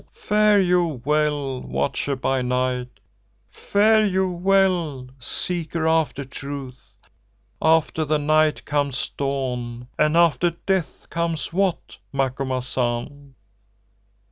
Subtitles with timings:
[0.17, 2.99] _Fare you well, Watcher by Night,
[3.51, 6.95] fare you well, Seeker after Truth.
[7.61, 13.35] After the Night comes Dawn and after Death comes what—Macumazahn?